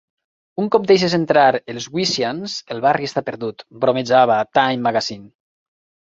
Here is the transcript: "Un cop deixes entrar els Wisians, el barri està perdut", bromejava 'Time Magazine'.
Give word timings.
"Un 0.61 0.69
cop 0.75 0.85
deixes 0.91 1.15
entrar 1.17 1.41
els 1.73 1.85
Wisians, 1.97 2.55
el 2.75 2.81
barri 2.85 3.09
està 3.09 3.23
perdut", 3.27 3.61
bromejava 3.83 4.39
'Time 4.59 4.83
Magazine'. 4.87 5.29